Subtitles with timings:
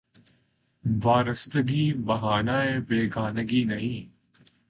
[0.83, 4.09] وارستگی بہانۂ بیگانگی نہیں